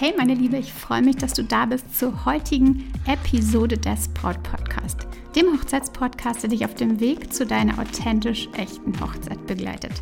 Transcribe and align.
Hey 0.00 0.14
meine 0.16 0.34
Liebe, 0.34 0.58
ich 0.58 0.72
freue 0.72 1.02
mich, 1.02 1.16
dass 1.16 1.32
du 1.32 1.42
da 1.42 1.66
bist 1.66 1.98
zur 1.98 2.24
heutigen 2.24 2.92
Episode 3.08 3.76
des 3.76 4.06
Braut 4.06 4.40
Podcast, 4.44 5.08
dem 5.34 5.46
Hochzeitspodcast, 5.52 6.44
der 6.44 6.50
dich 6.50 6.64
auf 6.64 6.76
dem 6.76 7.00
Weg 7.00 7.32
zu 7.32 7.44
deiner 7.44 7.80
authentisch 7.80 8.48
echten 8.56 8.92
Hochzeit 9.00 9.44
begleitet. 9.48 10.00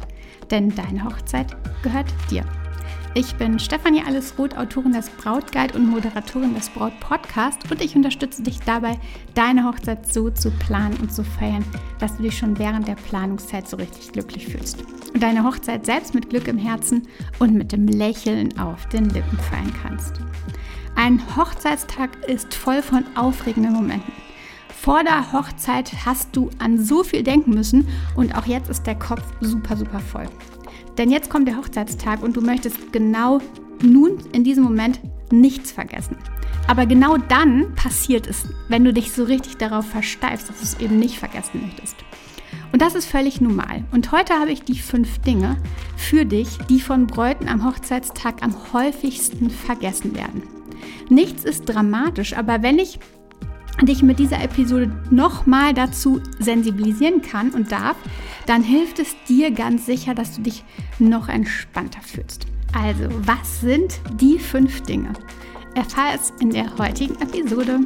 Denn 0.51 0.75
deine 0.75 1.03
Hochzeit 1.03 1.57
gehört 1.83 2.13
dir. 2.31 2.45
Ich 3.19 3.35
bin 3.37 3.59
Stefanie 3.59 4.03
Allesroth, 4.07 4.59
Autorin 4.59 4.93
des 4.93 5.09
Brautguide 5.09 5.73
und 5.73 5.89
Moderatorin 5.89 6.55
des 6.55 6.69
Braut 6.69 6.93
Podcast 7.01 7.59
und 7.71 7.81
ich 7.81 7.97
unterstütze 7.97 8.43
dich 8.43 8.61
dabei, 8.61 9.01
deine 9.33 9.65
Hochzeit 9.65 10.13
so 10.13 10.29
zu 10.29 10.51
planen 10.51 10.99
und 11.01 11.11
zu 11.11 11.25
feiern, 11.25 11.65
dass 11.99 12.19
du 12.19 12.25
dich 12.25 12.37
schon 12.37 12.59
während 12.59 12.87
der 12.87 12.97
Planungszeit 12.97 13.67
so 13.67 13.79
richtig 13.79 14.13
glücklich 14.13 14.49
fühlst. 14.49 14.85
Und 15.15 15.23
deine 15.23 15.45
Hochzeit 15.45 15.87
selbst 15.87 16.13
mit 16.13 16.29
Glück 16.29 16.47
im 16.47 16.59
Herzen 16.59 17.09
und 17.39 17.55
mit 17.55 17.73
dem 17.73 17.89
Lächeln 17.89 18.59
auf 18.59 18.87
den 18.91 19.09
Lippen 19.09 19.39
feiern 19.39 19.73
kannst. 19.83 20.21
Ein 20.95 21.23
Hochzeitstag 21.39 22.23
ist 22.29 22.53
voll 22.53 22.83
von 22.83 23.07
aufregenden 23.15 23.73
Momenten. 23.73 24.13
Vor 24.79 25.03
der 25.03 25.33
Hochzeit 25.33 25.91
hast 26.05 26.37
du 26.37 26.51
an 26.59 26.77
so 26.77 27.03
viel 27.03 27.23
denken 27.23 27.53
müssen 27.53 27.89
und 28.15 28.37
auch 28.37 28.45
jetzt 28.45 28.69
ist 28.69 28.87
der 28.87 28.99
Kopf 28.99 29.23
super, 29.41 29.75
super 29.75 30.01
voll. 30.01 30.29
Denn 30.99 31.11
jetzt 31.11 31.31
kommt 31.31 31.49
der 31.49 31.57
Hochzeitstag 31.57 32.23
und 32.23 32.37
du 32.37 32.41
möchtest 32.41 32.93
genau 32.93 33.41
nun 33.83 34.19
in 34.33 34.45
diesem 34.45 34.65
Moment 34.65 35.01
nichts 35.31 35.73
vergessen. 35.73 36.17
Aber 36.69 36.87
genau 36.87 37.17
dann 37.17 37.75
passiert 37.75 38.27
es, 38.27 38.47
wenn 38.69 38.85
du 38.85 38.93
dich 38.93 39.13
so 39.13 39.25
richtig 39.25 39.57
darauf 39.57 39.87
versteifst, 39.87 40.49
dass 40.49 40.59
du 40.59 40.63
es 40.65 40.81
eben 40.81 40.99
nicht 40.99 41.19
vergessen 41.19 41.61
möchtest. 41.63 41.97
Und 42.73 42.83
das 42.83 42.95
ist 42.95 43.07
völlig 43.07 43.41
normal. 43.41 43.85
Und 43.93 44.13
heute 44.13 44.35
habe 44.35 44.51
ich 44.51 44.63
die 44.63 44.79
fünf 44.79 45.19
Dinge 45.19 45.57
für 45.97 46.25
dich, 46.25 46.59
die 46.69 46.81
von 46.81 47.07
Bräuten 47.07 47.49
am 47.49 47.65
Hochzeitstag 47.65 48.43
am 48.43 48.55
häufigsten 48.73 49.51
vergessen 49.51 50.15
werden. 50.15 50.43
Nichts 51.09 51.45
ist 51.45 51.65
dramatisch, 51.65 52.37
aber 52.37 52.63
wenn 52.63 52.79
ich 52.79 52.99
dich 53.83 54.03
mit 54.03 54.19
dieser 54.19 54.43
Episode 54.43 54.91
nochmal 55.11 55.75
dazu 55.75 56.21
sensibilisieren 56.39 57.21
kann 57.21 57.51
und 57.51 57.73
darf, 57.73 57.97
dann 58.47 58.63
hilft 58.63 58.99
es 58.99 59.15
dir 59.29 59.51
ganz 59.51 59.87
sicher, 59.87 60.15
dass 60.15 60.37
du 60.37 60.43
dich 60.43 60.65
noch 60.99 61.29
entspannter 61.29 62.01
fühlst. 62.01 62.47
Also, 62.73 63.05
was 63.27 63.61
sind 63.61 64.01
die 64.21 64.39
fünf 64.39 64.83
Dinge? 64.83 65.13
Erfahr 65.75 66.15
es 66.15 66.33
in 66.41 66.51
der 66.51 66.77
heutigen 66.79 67.21
Episode. 67.21 67.81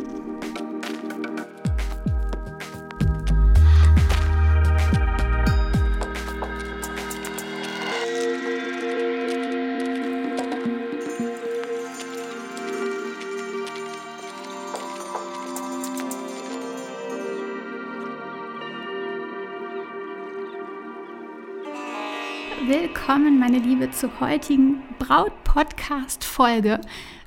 Willkommen, 22.67 23.39
meine 23.39 23.59
Liebe, 23.59 23.91
zur 23.91 24.21
heutigen 24.21 24.83
Braut-Podcast-Folge. 24.99 26.81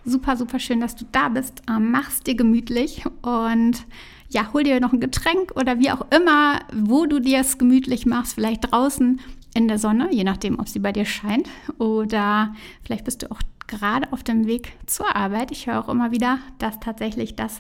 Super, 0.06 0.38
super 0.38 0.60
schön, 0.60 0.80
dass 0.80 0.96
du 0.96 1.06
da 1.12 1.30
bist. 1.30 1.64
Ähm, 1.68 1.90
mach's 1.90 2.20
dir 2.20 2.36
gemütlich 2.36 3.04
und 3.24 3.86
ja, 4.30 4.54
hol 4.54 4.64
dir 4.64 4.80
noch 4.80 4.94
ein 4.94 5.00
Getränk 5.00 5.52
oder 5.56 5.80
wie 5.80 5.90
auch 5.90 6.06
immer, 6.12 6.60
wo 6.72 7.08
du 7.08 7.20
dir 7.20 7.40
es 7.40 7.58
gemütlich 7.58 8.06
machst. 8.06 8.36
Vielleicht 8.36 8.72
draußen 8.72 9.22
in 9.56 9.68
der 9.68 9.80
Sonne, 9.80 10.10
je 10.12 10.24
nachdem, 10.24 10.60
ob 10.60 10.70
sie 10.70 10.80
bei 10.80 10.92
dir 10.92 11.06
scheint. 11.06 11.50
Oder 11.80 12.54
vielleicht 12.84 13.06
bist 13.06 13.24
du 13.24 13.32
auch 13.32 13.42
gerade 13.66 14.14
auf 14.14 14.22
dem 14.22 14.46
Weg 14.46 14.74
zur 14.86 15.16
Arbeit. 15.16 15.52
Ich 15.52 15.66
höre 15.66 15.80
auch 15.80 15.90
immer 15.90 16.12
wieder, 16.12 16.40
dass 16.60 16.80
tatsächlich 16.80 17.36
das 17.36 17.60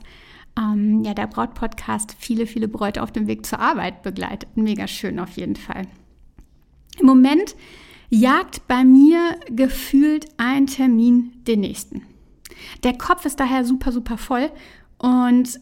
ähm, 0.59 1.03
ja, 1.03 1.15
der 1.15 1.25
Braut-Podcast 1.25 2.15
viele, 2.19 2.45
viele 2.45 2.67
Bräute 2.67 3.01
auf 3.01 3.11
dem 3.11 3.25
Weg 3.25 3.47
zur 3.47 3.59
Arbeit 3.59 4.03
begleitet. 4.03 4.55
Mega 4.55 4.87
schön 4.87 5.19
auf 5.19 5.31
jeden 5.31 5.55
Fall. 5.55 5.87
Im 6.99 7.05
Moment 7.05 7.55
jagt 8.09 8.67
bei 8.67 8.83
mir 8.83 9.39
gefühlt 9.49 10.27
ein 10.37 10.67
Termin 10.67 11.33
den 11.47 11.61
nächsten. 11.61 12.03
Der 12.83 12.97
Kopf 12.97 13.25
ist 13.25 13.39
daher 13.39 13.65
super, 13.65 13.91
super 13.91 14.17
voll 14.17 14.51
und 14.97 15.59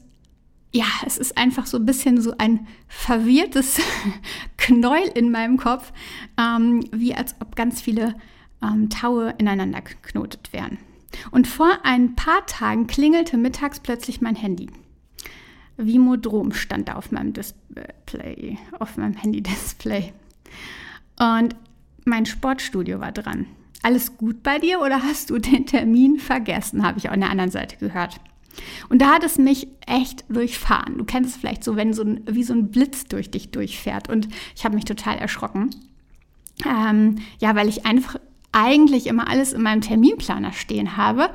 ja, 0.73 0.85
es 1.05 1.17
ist 1.17 1.37
einfach 1.37 1.65
so 1.65 1.77
ein 1.77 1.85
bisschen 1.85 2.21
so 2.21 2.33
ein 2.37 2.67
verwirrtes 2.87 3.81
Knäuel 4.57 5.09
in 5.15 5.31
meinem 5.31 5.57
Kopf, 5.57 5.91
ähm, 6.37 6.85
wie 6.91 7.13
als 7.13 7.35
ob 7.41 7.55
ganz 7.55 7.81
viele 7.81 8.15
ähm, 8.63 8.89
Taue 8.89 9.33
ineinander 9.37 9.81
geknotet 9.81 10.53
wären. 10.53 10.77
Und 11.31 11.47
vor 11.47 11.79
ein 11.83 12.15
paar 12.15 12.45
Tagen 12.45 12.87
klingelte 12.87 13.37
mittags 13.37 13.81
plötzlich 13.81 14.21
mein 14.21 14.35
Handy. 14.35 14.69
Vimodrom 15.75 16.53
stand 16.53 16.87
da 16.87 16.95
auf 16.95 17.11
meinem 17.11 17.33
Display, 17.33 18.57
auf 18.79 18.97
meinem 18.97 19.15
Handy-Display. 19.15 20.13
Und 21.21 21.55
mein 22.03 22.25
Sportstudio 22.25 22.99
war 22.99 23.11
dran. 23.11 23.45
Alles 23.83 24.17
gut 24.17 24.41
bei 24.41 24.57
dir 24.57 24.81
oder 24.81 25.03
hast 25.03 25.29
du 25.29 25.37
den 25.37 25.67
Termin 25.67 26.17
vergessen, 26.17 26.83
habe 26.83 26.97
ich 26.97 27.09
auch 27.09 27.13
an 27.13 27.21
der 27.21 27.29
anderen 27.29 27.51
Seite 27.51 27.77
gehört. 27.77 28.19
Und 28.89 29.01
da 29.01 29.13
hat 29.13 29.23
es 29.23 29.37
mich 29.37 29.67
echt 29.85 30.25
durchfahren. 30.29 30.97
Du 30.97 31.05
kennst 31.05 31.31
es 31.31 31.37
vielleicht 31.37 31.63
so, 31.63 31.75
wenn 31.75 31.93
so 31.93 32.03
ein, 32.03 32.21
wie 32.27 32.43
so 32.43 32.53
ein 32.53 32.69
Blitz 32.69 33.05
durch 33.05 33.29
dich 33.29 33.51
durchfährt. 33.51 34.09
Und 34.09 34.27
ich 34.55 34.65
habe 34.65 34.75
mich 34.75 34.85
total 34.85 35.17
erschrocken. 35.17 35.69
Ähm, 36.65 37.19
ja, 37.39 37.55
weil 37.55 37.69
ich 37.69 37.85
einfach 37.85 38.17
eigentlich 38.51 39.07
immer 39.07 39.29
alles 39.29 39.53
in 39.53 39.61
meinem 39.61 39.81
Terminplaner 39.81 40.53
stehen 40.53 40.97
habe. 40.97 41.29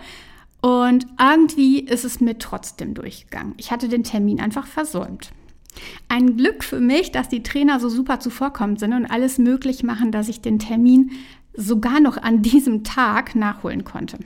Und 0.60 1.06
irgendwie 1.18 1.80
ist 1.80 2.04
es 2.04 2.20
mir 2.20 2.38
trotzdem 2.38 2.94
durchgegangen. 2.94 3.54
Ich 3.56 3.70
hatte 3.70 3.88
den 3.88 4.04
Termin 4.04 4.40
einfach 4.40 4.66
versäumt. 4.66 5.30
Ein 6.08 6.36
Glück 6.36 6.64
für 6.64 6.80
mich, 6.80 7.12
dass 7.12 7.28
die 7.28 7.42
Trainer 7.42 7.80
so 7.80 7.88
super 7.88 8.20
zuvorkommend 8.20 8.80
sind 8.80 8.92
und 8.92 9.06
alles 9.06 9.38
möglich 9.38 9.82
machen, 9.82 10.12
dass 10.12 10.28
ich 10.28 10.40
den 10.40 10.58
Termin 10.58 11.12
sogar 11.54 12.00
noch 12.00 12.16
an 12.16 12.42
diesem 12.42 12.84
Tag 12.84 13.34
nachholen 13.34 13.84
konnte. 13.84 14.18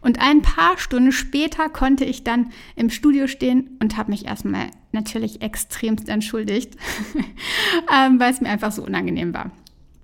Und 0.00 0.20
ein 0.20 0.42
paar 0.42 0.76
Stunden 0.78 1.12
später 1.12 1.68
konnte 1.68 2.04
ich 2.04 2.22
dann 2.22 2.50
im 2.76 2.90
Studio 2.90 3.26
stehen 3.26 3.78
und 3.80 3.96
habe 3.96 4.10
mich 4.10 4.26
erstmal 4.26 4.70
natürlich 4.92 5.40
extremst 5.40 6.08
entschuldigt, 6.08 6.76
ähm, 7.96 8.20
weil 8.20 8.32
es 8.32 8.40
mir 8.40 8.48
einfach 8.48 8.72
so 8.72 8.84
unangenehm 8.84 9.32
war. 9.32 9.52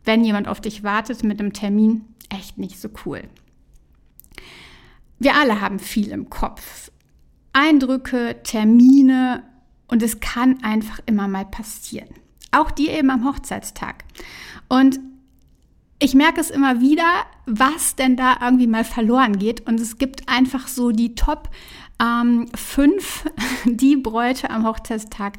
Wenn 0.05 0.25
jemand 0.25 0.49
auf 0.49 0.61
dich 0.61 0.83
wartet 0.83 1.25
mit 1.25 1.41
einem 1.41 1.53
Termin, 1.53 2.05
echt 2.31 2.59
nicht 2.59 2.81
so 2.81 2.89
cool. 3.05 3.23
Wir 5.19 5.35
alle 5.35 5.61
haben 5.61 5.79
viel 5.79 6.11
im 6.11 6.31
Kopf. 6.31 6.91
Eindrücke, 7.53 8.37
Termine, 8.43 9.43
und 9.89 10.03
es 10.03 10.21
kann 10.21 10.63
einfach 10.63 11.01
immer 11.07 11.29
mal 11.29 11.45
passieren. 11.45 12.09
Auch 12.51 12.71
dir 12.71 12.93
eben 12.93 13.11
am 13.11 13.25
Hochzeitstag. 13.25 14.05
Und 14.69 14.99
ich 15.99 16.15
merke 16.15 16.41
es 16.41 16.51
immer 16.51 16.81
wieder, 16.81 17.25
was 17.47 17.97
denn 17.97 18.17
da 18.17 18.37
irgendwie 18.43 18.67
mal 18.67 18.85
verloren 18.85 19.39
geht. 19.39 19.67
Und 19.67 19.81
es 19.81 19.99
gibt 19.99 20.29
einfach 20.29 20.69
so 20.69 20.91
die 20.91 21.15
Top 21.15 21.49
5, 21.99 23.25
ähm, 23.65 23.77
die 23.77 23.97
Bräute 23.97 24.51
am 24.51 24.67
Hochzeitstag 24.67 25.39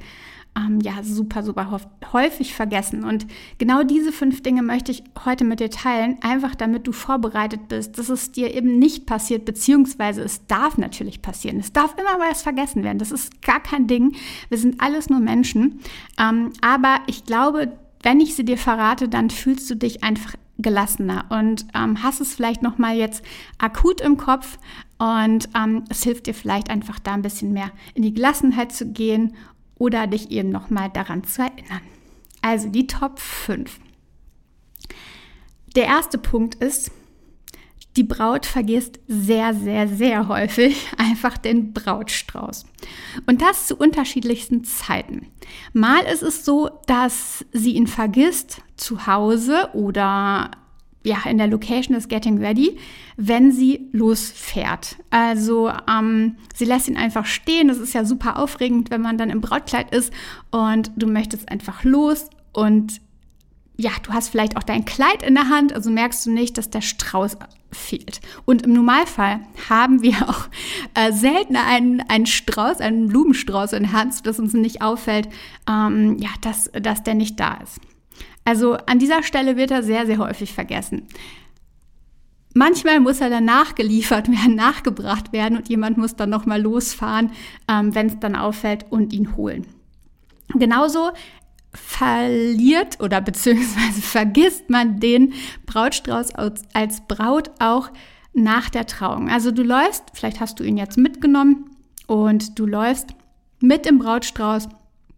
ähm, 0.57 0.79
ja 0.81 1.03
super, 1.03 1.43
super 1.43 1.79
häufig 2.13 2.53
vergessen. 2.53 3.03
Und 3.03 3.27
genau 3.57 3.83
diese 3.83 4.11
fünf 4.11 4.41
Dinge 4.41 4.63
möchte 4.63 4.91
ich 4.91 5.03
heute 5.25 5.43
mit 5.43 5.59
dir 5.59 5.69
teilen, 5.69 6.17
einfach 6.21 6.55
damit 6.55 6.87
du 6.87 6.91
vorbereitet 6.91 7.67
bist, 7.67 7.97
dass 7.97 8.09
es 8.09 8.31
dir 8.31 8.53
eben 8.53 8.79
nicht 8.79 9.05
passiert, 9.05 9.45
beziehungsweise 9.45 10.21
es 10.21 10.47
darf 10.47 10.77
natürlich 10.77 11.21
passieren. 11.21 11.59
Es 11.59 11.73
darf 11.73 11.95
immer 11.97 12.17
mal 12.17 12.31
was 12.31 12.41
vergessen 12.41 12.83
werden. 12.83 12.99
Das 12.99 13.11
ist 13.11 13.41
gar 13.41 13.61
kein 13.61 13.87
Ding. 13.87 14.15
Wir 14.49 14.57
sind 14.57 14.81
alles 14.81 15.09
nur 15.09 15.19
Menschen. 15.19 15.79
Ähm, 16.19 16.51
aber 16.61 16.99
ich 17.07 17.23
glaube, 17.25 17.73
wenn 18.03 18.19
ich 18.19 18.35
sie 18.35 18.45
dir 18.45 18.57
verrate, 18.57 19.09
dann 19.09 19.29
fühlst 19.29 19.69
du 19.69 19.75
dich 19.75 20.03
einfach 20.03 20.35
gelassener 20.59 21.25
und 21.29 21.67
ähm, 21.75 22.01
hast 22.01 22.19
es 22.19 22.33
vielleicht 22.33 22.63
noch 22.63 22.79
mal 22.79 22.95
jetzt 22.95 23.23
akut 23.59 24.01
im 24.01 24.17
Kopf 24.17 24.57
und 24.97 25.49
ähm, 25.55 25.83
es 25.89 26.03
hilft 26.03 26.25
dir 26.25 26.33
vielleicht 26.33 26.71
einfach 26.71 26.97
da 26.97 27.13
ein 27.13 27.21
bisschen 27.21 27.53
mehr 27.53 27.69
in 27.93 28.01
die 28.01 28.13
Gelassenheit 28.13 28.71
zu 28.71 28.87
gehen 28.87 29.35
oder 29.77 30.07
dich 30.07 30.31
eben 30.31 30.49
nochmal 30.49 30.89
daran 30.89 31.23
zu 31.23 31.41
erinnern. 31.41 31.81
Also 32.41 32.69
die 32.69 32.87
Top 32.87 33.19
5. 33.19 33.79
Der 35.75 35.85
erste 35.85 36.17
Punkt 36.17 36.55
ist, 36.55 36.91
die 37.97 38.03
Braut 38.03 38.45
vergisst 38.45 38.99
sehr, 39.07 39.53
sehr, 39.53 39.87
sehr 39.87 40.27
häufig 40.27 40.87
einfach 40.97 41.37
den 41.37 41.73
Brautstrauß. 41.73 42.65
Und 43.25 43.41
das 43.41 43.67
zu 43.67 43.75
unterschiedlichsten 43.75 44.63
Zeiten. 44.63 45.27
Mal 45.73 46.01
ist 46.03 46.21
es 46.21 46.45
so, 46.45 46.69
dass 46.85 47.43
sie 47.51 47.73
ihn 47.73 47.87
vergisst 47.87 48.61
zu 48.75 49.07
Hause 49.07 49.69
oder 49.73 50.51
ja, 51.07 51.17
in 51.25 51.37
der 51.37 51.47
Location 51.47 51.95
ist 51.95 52.09
Getting 52.09 52.37
Ready, 52.39 52.77
wenn 53.15 53.53
sie 53.53 53.87
losfährt. 53.93 54.97
Also 55.09 55.71
ähm, 55.89 56.35
sie 56.53 56.65
lässt 56.65 56.89
ihn 56.89 56.97
einfach 56.97 57.25
stehen. 57.25 57.69
Das 57.69 57.77
ist 57.77 57.93
ja 57.93 58.03
super 58.03 58.37
aufregend, 58.37 58.91
wenn 58.91 59.01
man 59.01 59.17
dann 59.17 59.29
im 59.29 59.39
Brautkleid 59.39 59.95
ist 59.95 60.11
und 60.51 60.91
du 60.97 61.07
möchtest 61.07 61.49
einfach 61.49 61.85
los 61.85 62.29
und 62.51 62.99
ja, 63.79 63.91
du 64.03 64.11
hast 64.11 64.29
vielleicht 64.29 64.57
auch 64.57 64.63
dein 64.63 64.85
Kleid 64.85 65.21
in 65.21 65.35
der 65.35 65.49
Hand, 65.49 65.71
also 65.71 65.91
merkst 65.91 66.25
du 66.25 66.31
nicht, 66.31 66.57
dass 66.57 66.71
der 66.71 66.81
Strauß 66.81 67.37
fehlt. 67.71 68.21
Und 68.43 68.63
im 68.63 68.73
Normalfall 68.73 69.41
haben 69.69 70.01
wir 70.01 70.27
auch 70.27 70.49
äh, 70.95 71.13
seltener 71.13 71.63
einen, 71.67 72.01
einen 72.01 72.25
Strauß, 72.25 72.79
einen 72.79 73.07
Blumenstrauß 73.07 73.73
in 73.73 73.83
der 73.83 73.93
Hand, 73.93 74.15
sodass 74.15 74.39
uns 74.39 74.53
nicht 74.53 74.81
auffällt, 74.81 75.29
ähm, 75.69 76.17
ja, 76.17 76.29
dass, 76.41 76.71
dass 76.73 77.03
der 77.03 77.13
nicht 77.13 77.39
da 77.39 77.59
ist. 77.63 77.79
Also 78.47 78.77
an 78.85 78.97
dieser 78.97 79.23
Stelle 79.23 79.57
wird 79.57 79.71
er 79.71 79.83
sehr, 79.83 80.05
sehr 80.05 80.19
häufig 80.19 80.53
vergessen. 80.53 81.05
Manchmal 82.53 83.01
muss 83.01 83.19
er 83.19 83.29
dann 83.29 83.43
nachgeliefert 83.43 84.29
werden, 84.31 84.55
nachgebracht 84.55 85.33
werden 85.33 85.57
und 85.57 85.67
jemand 85.67 85.97
muss 85.97 86.15
dann 86.15 86.29
nochmal 86.29 86.61
losfahren, 86.61 87.31
ähm, 87.67 87.93
wenn 87.93 88.07
es 88.07 88.19
dann 88.19 88.37
auffällt 88.37 88.85
und 88.89 89.11
ihn 89.11 89.35
holen. 89.35 89.67
Genauso 90.53 91.11
verliert 91.73 93.01
oder 93.01 93.19
beziehungsweise 93.19 94.01
vergisst 94.01 94.69
man 94.69 95.01
den 95.01 95.33
Brautstrauß 95.65 96.29
als 96.73 97.01
Braut 97.05 97.51
auch 97.59 97.89
nach 98.33 98.69
der 98.69 98.85
Trauung. 98.85 99.29
Also 99.29 99.51
du 99.51 99.61
läufst, 99.61 100.03
vielleicht 100.13 100.39
hast 100.39 100.61
du 100.61 100.63
ihn 100.63 100.77
jetzt 100.77 100.97
mitgenommen 100.97 101.69
und 102.07 102.57
du 102.57 102.65
läufst 102.65 103.09
mit 103.59 103.85
dem 103.85 103.99
Brautstrauß 103.99 104.69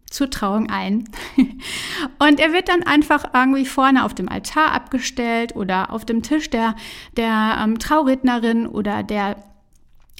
zur 0.10 0.30
Trauung 0.30 0.70
ein. 0.70 1.06
Und 2.20 2.40
er 2.40 2.54
wird 2.54 2.70
dann 2.70 2.84
einfach 2.84 3.34
irgendwie 3.34 3.66
vorne 3.66 4.04
auf 4.04 4.14
dem 4.14 4.30
Altar 4.30 4.72
abgestellt 4.72 5.56
oder 5.56 5.92
auf 5.92 6.06
dem 6.06 6.24
Tisch 6.24 6.50
der, 6.50 6.76
der 7.18 7.60
ähm, 7.64 7.80
Traurednerin 7.80 8.68
oder 8.68 9.04
der 9.04 9.38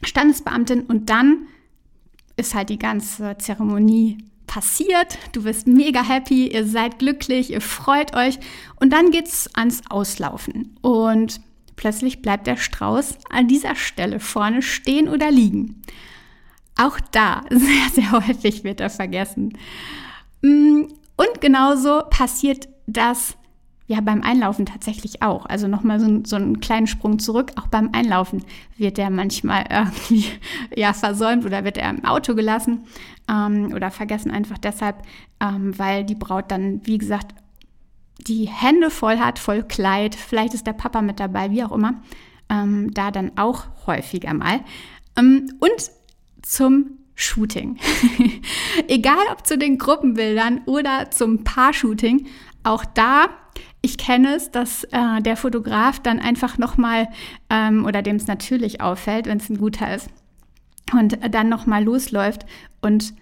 Standesbeamtin 0.04 0.82
und 0.84 1.10
dann 1.10 1.48
ist 2.38 2.56
halt 2.56 2.70
die 2.70 2.80
ganze 2.80 3.38
Zeremonie 3.38 4.18
passiert, 4.48 5.18
du 5.34 5.44
bist 5.44 5.68
mega 5.68 6.02
happy, 6.02 6.48
ihr 6.48 6.66
seid 6.66 7.00
glücklich, 7.00 7.52
ihr 7.52 7.62
freut 7.62 8.16
euch 8.16 8.40
und 8.80 8.92
dann 8.92 9.12
geht's 9.12 9.50
ans 9.54 9.84
Auslaufen 9.90 10.78
und 10.82 11.42
plötzlich 11.76 12.22
bleibt 12.22 12.48
der 12.48 12.58
Strauß 12.58 13.20
an 13.30 13.48
dieser 13.48 13.76
Stelle 13.76 14.20
vorne 14.20 14.62
stehen 14.62 15.08
oder 15.08 15.30
liegen. 15.30 15.82
Auch 16.80 17.00
da 17.12 17.42
sehr, 17.50 17.90
sehr 17.94 18.12
häufig 18.12 18.64
wird 18.64 18.80
er 18.80 18.90
vergessen. 18.90 19.58
Mm, 20.42 20.84
und 21.18 21.42
genauso 21.42 22.04
passiert 22.10 22.70
das 22.88 23.36
ja 23.88 24.02
beim 24.02 24.22
Einlaufen 24.22 24.66
tatsächlich 24.66 25.22
auch. 25.22 25.46
Also 25.48 25.68
nochmal 25.68 26.00
so, 26.00 26.22
so 26.24 26.36
einen 26.36 26.60
kleinen 26.60 26.88
Sprung 26.88 27.20
zurück. 27.20 27.52
Auch 27.58 27.68
beim 27.68 27.90
Einlaufen 27.92 28.46
wird 28.78 28.98
er 29.00 29.10
manchmal 29.10 29.66
irgendwie 29.70 30.26
ja, 30.76 30.94
versäumt 30.94 31.46
oder 31.46 31.66
wird 31.66 31.78
er 31.78 31.90
im 31.90 32.06
Auto 32.06 32.36
gelassen 32.36 32.86
ähm, 33.30 33.74
oder 33.74 33.92
vergessen 33.92 34.32
einfach 34.32 34.58
deshalb, 34.58 34.98
ähm, 35.42 35.78
weil 35.78 36.06
die 36.06 36.16
Braut 36.16 36.52
dann, 36.52 36.82
wie 36.86 37.00
gesagt, 37.00 37.36
die 38.28 38.48
Hände 38.48 38.90
voll 38.90 39.18
hat, 39.18 39.40
voll 39.40 39.64
Kleid. 39.64 40.16
Vielleicht 40.16 40.54
ist 40.54 40.68
der 40.68 40.74
Papa 40.74 41.02
mit 41.02 41.20
dabei, 41.20 41.52
wie 41.52 41.64
auch 41.64 41.72
immer. 41.72 41.96
Ähm, 42.50 42.94
da 42.94 43.12
dann 43.12 43.32
auch 43.38 43.66
häufiger 43.88 44.34
mal. 44.34 44.60
Ähm, 45.18 45.52
und 45.60 45.92
zum 46.42 47.00
Shooting. 47.16 47.78
Egal 48.88 49.24
ob 49.32 49.46
zu 49.46 49.58
den 49.58 49.78
Gruppenbildern 49.78 50.62
oder 50.66 51.12
zum 51.12 51.44
Paar-Shooting, 51.44 52.28
auch 52.64 52.86
da 52.86 53.28
ich 53.82 53.98
kenne 53.98 54.36
es, 54.36 54.52
dass 54.52 54.84
äh, 54.86 55.22
der 55.22 55.38
Fotograf 55.38 56.00
dann 56.00 56.20
einfach 56.20 56.58
nochmal, 56.58 57.08
ähm, 57.50 57.86
oder 57.86 58.02
dem 58.02 58.18
es 58.18 58.28
natürlich 58.28 58.82
auffällt, 58.82 59.26
wenn 59.26 59.38
es 59.38 59.50
ein 59.50 59.58
guter 59.58 59.94
ist, 59.94 60.10
und 60.92 61.18
dann 61.34 61.50
nochmal 61.50 61.84
losläuft 61.84 62.46
und 62.82 63.14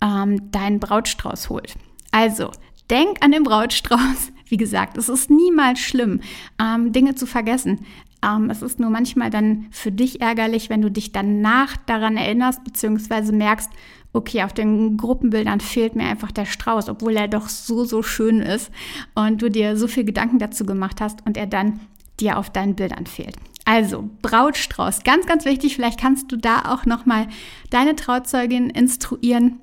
ähm, 0.00 0.50
deinen 0.50 0.80
Brautstrauß 0.80 1.50
holt. 1.50 1.74
Also, 2.10 2.50
denk 2.90 3.22
an 3.22 3.32
den 3.32 3.42
Brautstrauß. 3.42 4.32
Wie 4.48 4.56
gesagt, 4.56 4.96
es 4.96 5.10
ist 5.10 5.28
niemals 5.28 5.78
schlimm, 5.78 6.20
ähm, 6.58 6.92
Dinge 6.92 7.14
zu 7.14 7.26
vergessen. 7.26 7.84
Ähm, 8.22 8.50
es 8.50 8.62
ist 8.62 8.80
nur 8.80 8.90
manchmal 8.90 9.30
dann 9.30 9.66
für 9.70 9.92
dich 9.92 10.20
ärgerlich, 10.20 10.70
wenn 10.70 10.82
du 10.82 10.90
dich 10.90 11.12
danach 11.12 11.76
daran 11.76 12.16
erinnerst, 12.16 12.64
beziehungsweise 12.64 13.32
merkst, 13.32 13.70
okay, 14.12 14.42
auf 14.42 14.52
den 14.52 14.96
Gruppenbildern 14.96 15.60
fehlt 15.60 15.94
mir 15.94 16.04
einfach 16.04 16.32
der 16.32 16.46
Strauß, 16.46 16.88
obwohl 16.88 17.16
er 17.16 17.28
doch 17.28 17.48
so, 17.48 17.84
so 17.84 18.02
schön 18.02 18.40
ist 18.40 18.70
und 19.14 19.42
du 19.42 19.50
dir 19.50 19.76
so 19.76 19.86
viel 19.86 20.04
Gedanken 20.04 20.38
dazu 20.38 20.64
gemacht 20.64 21.00
hast 21.00 21.24
und 21.26 21.36
er 21.36 21.46
dann 21.46 21.80
dir 22.18 22.38
auf 22.38 22.50
deinen 22.50 22.74
Bildern 22.74 23.06
fehlt. 23.06 23.36
Also, 23.64 24.08
Brautstrauß, 24.22 25.04
ganz, 25.04 25.26
ganz 25.26 25.44
wichtig. 25.44 25.76
Vielleicht 25.76 26.00
kannst 26.00 26.32
du 26.32 26.36
da 26.36 26.72
auch 26.72 26.86
nochmal 26.86 27.28
deine 27.70 27.94
Trauzeugin 27.96 28.70
instruieren, 28.70 29.60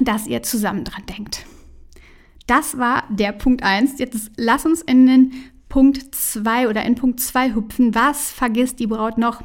dass 0.00 0.26
ihr 0.26 0.42
zusammen 0.42 0.84
dran 0.84 1.06
denkt. 1.06 1.46
Das 2.46 2.78
war 2.78 3.04
der 3.08 3.32
Punkt 3.32 3.62
1. 3.62 3.98
Jetzt 3.98 4.32
lass 4.36 4.66
uns 4.66 4.82
in 4.82 5.06
den 5.06 5.32
Punkt 5.76 6.14
2 6.14 6.70
oder 6.70 6.86
in 6.86 6.94
Punkt 6.94 7.20
2 7.20 7.54
hüpfen. 7.54 7.94
Was 7.94 8.30
vergisst 8.30 8.80
die 8.80 8.86
Braut 8.86 9.18
noch? 9.18 9.42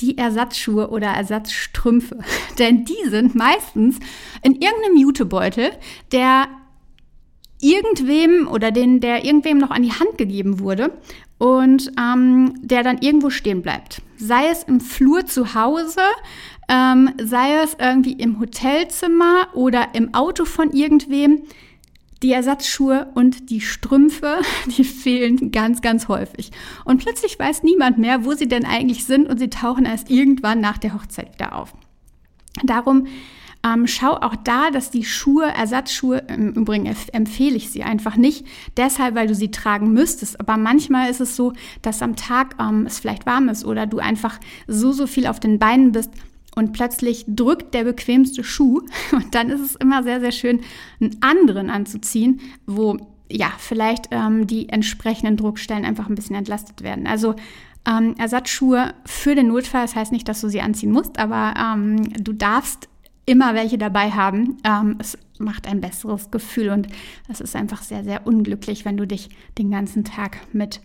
Die 0.00 0.16
Ersatzschuhe 0.16 0.90
oder 0.90 1.08
Ersatzstrümpfe. 1.08 2.20
Denn 2.60 2.84
die 2.84 3.08
sind 3.08 3.34
meistens 3.34 3.98
in 4.42 4.52
irgendeinem 4.52 4.96
Jutebeutel, 4.96 5.72
der 6.12 6.46
irgendwem 7.60 8.46
oder 8.46 8.70
den, 8.70 9.00
der 9.00 9.24
irgendwem 9.24 9.58
noch 9.58 9.72
an 9.72 9.82
die 9.82 9.90
Hand 9.90 10.16
gegeben 10.18 10.60
wurde 10.60 10.92
und 11.38 11.90
ähm, 12.00 12.54
der 12.62 12.84
dann 12.84 12.98
irgendwo 12.98 13.30
stehen 13.30 13.62
bleibt. 13.62 14.02
Sei 14.18 14.46
es 14.48 14.62
im 14.62 14.78
Flur 14.78 15.26
zu 15.26 15.54
Hause, 15.54 16.02
ähm, 16.68 17.10
sei 17.20 17.60
es 17.64 17.76
irgendwie 17.80 18.12
im 18.12 18.38
Hotelzimmer 18.38 19.48
oder 19.52 19.88
im 19.94 20.14
Auto 20.14 20.44
von 20.44 20.70
irgendwem 20.70 21.42
die 22.22 22.32
Ersatzschuhe 22.32 23.08
und 23.14 23.50
die 23.50 23.60
Strümpfe, 23.60 24.38
die 24.76 24.84
fehlen 24.84 25.52
ganz, 25.52 25.82
ganz 25.82 26.08
häufig. 26.08 26.50
Und 26.84 27.02
plötzlich 27.02 27.38
weiß 27.38 27.62
niemand 27.62 27.98
mehr, 27.98 28.24
wo 28.24 28.32
sie 28.32 28.48
denn 28.48 28.64
eigentlich 28.64 29.04
sind 29.04 29.28
und 29.28 29.38
sie 29.38 29.50
tauchen 29.50 29.84
erst 29.84 30.10
irgendwann 30.10 30.60
nach 30.60 30.78
der 30.78 30.94
Hochzeit 30.94 31.34
wieder 31.34 31.54
auf. 31.54 31.74
Darum 32.64 33.06
ähm, 33.66 33.86
schau 33.86 34.12
auch 34.12 34.36
da, 34.36 34.70
dass 34.70 34.90
die 34.90 35.04
Schuhe, 35.04 35.46
Ersatzschuhe, 35.46 36.18
im 36.28 36.52
Übrigen 36.52 36.94
empfehle 37.12 37.56
ich 37.56 37.70
sie 37.70 37.82
einfach 37.82 38.16
nicht, 38.16 38.46
deshalb, 38.76 39.14
weil 39.14 39.26
du 39.26 39.34
sie 39.34 39.50
tragen 39.50 39.92
müsstest. 39.92 40.38
Aber 40.38 40.56
manchmal 40.56 41.10
ist 41.10 41.20
es 41.20 41.36
so, 41.36 41.52
dass 41.82 42.02
am 42.02 42.16
Tag 42.16 42.54
ähm, 42.60 42.86
es 42.86 43.00
vielleicht 43.00 43.26
warm 43.26 43.48
ist 43.48 43.64
oder 43.64 43.86
du 43.86 43.98
einfach 43.98 44.38
so, 44.66 44.92
so 44.92 45.06
viel 45.06 45.26
auf 45.26 45.40
den 45.40 45.58
Beinen 45.58 45.92
bist, 45.92 46.10
und 46.56 46.72
plötzlich 46.72 47.24
drückt 47.28 47.74
der 47.74 47.84
bequemste 47.84 48.42
Schuh 48.42 48.80
und 49.12 49.34
dann 49.36 49.50
ist 49.50 49.60
es 49.60 49.76
immer 49.76 50.02
sehr, 50.02 50.20
sehr 50.20 50.32
schön, 50.32 50.60
einen 51.00 51.16
anderen 51.20 51.70
anzuziehen, 51.70 52.40
wo 52.66 52.96
ja 53.30 53.52
vielleicht 53.58 54.08
ähm, 54.10 54.46
die 54.46 54.68
entsprechenden 54.68 55.36
Druckstellen 55.36 55.84
einfach 55.84 56.08
ein 56.08 56.14
bisschen 56.14 56.36
entlastet 56.36 56.82
werden. 56.82 57.06
Also 57.06 57.36
ähm, 57.86 58.14
Ersatzschuhe 58.18 58.94
für 59.04 59.34
den 59.34 59.48
Notfall, 59.48 59.82
das 59.82 59.94
heißt 59.94 60.12
nicht, 60.12 60.28
dass 60.28 60.40
du 60.40 60.48
sie 60.48 60.60
anziehen 60.60 60.90
musst, 60.90 61.18
aber 61.18 61.54
ähm, 61.58 62.12
du 62.22 62.32
darfst 62.32 62.88
immer 63.26 63.54
welche 63.54 63.78
dabei 63.78 64.10
haben. 64.12 64.56
Ähm, 64.64 64.96
es 64.98 65.18
macht 65.38 65.66
ein 65.66 65.80
besseres 65.80 66.30
Gefühl 66.30 66.70
und 66.70 66.88
es 67.28 67.40
ist 67.40 67.54
einfach 67.54 67.82
sehr, 67.82 68.04
sehr 68.04 68.26
unglücklich, 68.26 68.84
wenn 68.84 68.96
du 68.96 69.06
dich 69.06 69.28
den 69.58 69.70
ganzen 69.70 70.04
Tag 70.04 70.38
mit 70.52 70.80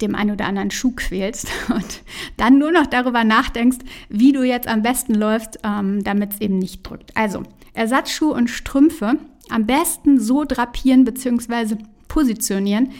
dem 0.00 0.14
einen 0.14 0.32
oder 0.32 0.46
anderen 0.46 0.70
Schuh 0.70 0.92
quälst 0.94 1.48
und 1.68 2.02
dann 2.36 2.58
nur 2.58 2.72
noch 2.72 2.86
darüber 2.86 3.24
nachdenkst, 3.24 3.78
wie 4.08 4.32
du 4.32 4.42
jetzt 4.42 4.68
am 4.68 4.82
besten 4.82 5.14
läufst, 5.14 5.58
ähm, 5.64 6.02
damit 6.04 6.34
es 6.34 6.40
eben 6.40 6.58
nicht 6.58 6.82
drückt. 6.82 7.16
Also 7.16 7.42
Ersatzschuhe 7.74 8.32
und 8.32 8.48
Strümpfe 8.48 9.16
am 9.48 9.66
besten 9.66 10.20
so 10.20 10.44
drapieren 10.44 11.04
bzw. 11.04 11.76
positionieren, 12.08 12.90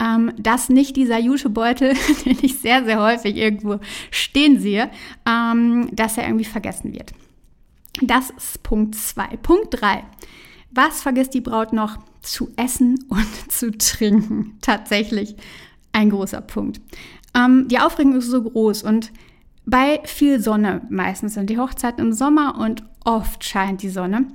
ähm, 0.00 0.32
dass 0.38 0.68
nicht 0.68 0.96
dieser 0.96 1.18
Jutebeutel, 1.18 1.94
den 2.24 2.38
ich 2.42 2.58
sehr, 2.58 2.84
sehr 2.84 3.00
häufig 3.00 3.36
irgendwo 3.36 3.80
stehen 4.10 4.58
sehe, 4.58 4.90
ähm, 5.26 5.88
dass 5.92 6.16
er 6.16 6.24
irgendwie 6.24 6.44
vergessen 6.44 6.92
wird. 6.92 7.12
Das 8.02 8.30
ist 8.30 8.62
Punkt 8.62 8.94
2. 8.94 9.36
Punkt 9.42 9.80
3. 9.80 10.04
Was 10.70 11.02
vergisst 11.02 11.34
die 11.34 11.40
Braut 11.40 11.72
noch? 11.72 11.98
Zu 12.22 12.50
essen 12.56 12.98
und 13.08 13.26
zu 13.52 13.70
trinken. 13.76 14.58
Tatsächlich 14.60 15.36
ein 15.92 16.10
großer 16.10 16.40
Punkt. 16.40 16.80
Ähm, 17.34 17.68
die 17.68 17.78
Aufregung 17.78 18.16
ist 18.16 18.26
so 18.26 18.42
groß 18.42 18.82
und 18.82 19.12
bei 19.66 20.00
viel 20.04 20.40
Sonne 20.40 20.82
meistens 20.90 21.34
sind 21.34 21.50
die 21.50 21.58
Hochzeiten 21.58 22.04
im 22.04 22.12
Sommer 22.12 22.58
und 22.58 22.82
oft 23.04 23.44
scheint 23.44 23.82
die 23.82 23.88
Sonne. 23.88 24.26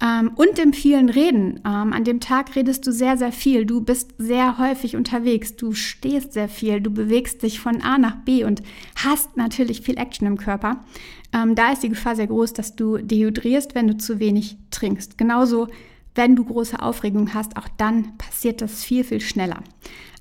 Ähm, 0.00 0.30
und 0.36 0.58
dem 0.58 0.72
vielen 0.72 1.08
Reden. 1.08 1.60
Ähm, 1.66 1.92
an 1.92 2.04
dem 2.04 2.20
Tag 2.20 2.54
redest 2.54 2.86
du 2.86 2.92
sehr, 2.92 3.16
sehr 3.16 3.32
viel. 3.32 3.66
Du 3.66 3.80
bist 3.80 4.14
sehr 4.18 4.58
häufig 4.58 4.94
unterwegs. 4.94 5.56
Du 5.56 5.72
stehst 5.72 6.32
sehr 6.32 6.48
viel. 6.48 6.80
Du 6.80 6.90
bewegst 6.90 7.42
dich 7.42 7.58
von 7.58 7.82
A 7.82 7.98
nach 7.98 8.16
B 8.16 8.44
und 8.44 8.62
hast 8.94 9.36
natürlich 9.36 9.80
viel 9.80 9.98
Action 9.98 10.26
im 10.26 10.36
Körper. 10.36 10.84
Ähm, 11.32 11.56
da 11.56 11.72
ist 11.72 11.82
die 11.82 11.88
Gefahr 11.88 12.14
sehr 12.14 12.28
groß, 12.28 12.52
dass 12.52 12.76
du 12.76 12.98
dehydrierst, 12.98 13.74
wenn 13.74 13.88
du 13.88 13.96
zu 13.96 14.20
wenig 14.20 14.56
trinkst. 14.70 15.18
Genauso, 15.18 15.66
wenn 16.14 16.36
du 16.36 16.44
große 16.44 16.80
Aufregung 16.80 17.34
hast, 17.34 17.56
auch 17.56 17.68
dann 17.76 18.16
passiert 18.18 18.62
das 18.62 18.84
viel, 18.84 19.02
viel 19.02 19.20
schneller. 19.20 19.62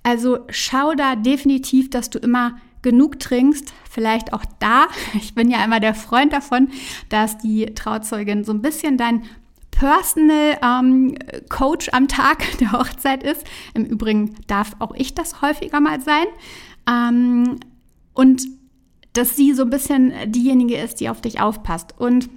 Also 0.08 0.40
schau 0.48 0.94
da 0.94 1.18
definitiv, 1.18 1.90
dass 1.90 2.10
du 2.10 2.18
immer 2.18 2.56
genug 2.82 3.20
trinkst. 3.20 3.74
Vielleicht 3.90 4.32
auch 4.32 4.46
da. 4.60 4.88
Ich 5.16 5.36
bin 5.36 5.52
ja 5.52 5.62
immer 5.66 5.82
der 5.82 5.94
Freund 5.94 6.32
davon, 6.32 6.70
dass 7.10 7.38
die 7.40 7.66
Trauzeugin 7.76 8.46
so 8.46 8.54
ein 8.54 8.62
bisschen 8.62 8.96
dein 8.96 9.24
Personal 9.70 10.58
ähm, 10.64 11.18
Coach 11.50 11.90
am 11.92 12.08
Tag 12.08 12.58
der 12.60 12.72
Hochzeit 12.72 13.22
ist. 13.22 13.46
Im 13.74 13.84
Übrigen 13.84 14.36
darf 14.48 14.78
auch 14.80 14.96
ich 14.96 15.14
das 15.14 15.42
häufiger 15.42 15.82
mal 15.82 16.00
sein. 16.00 16.26
Ähm, 16.90 17.60
und 18.14 18.48
dass 19.12 19.36
sie 19.36 19.52
so 19.52 19.64
ein 19.64 19.70
bisschen 19.70 20.14
diejenige 20.28 20.78
ist, 20.78 21.02
die 21.02 21.10
auf 21.10 21.20
dich 21.20 21.42
aufpasst 21.42 21.96
und 21.98 22.30